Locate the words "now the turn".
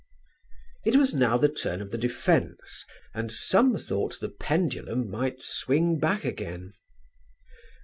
1.13-1.79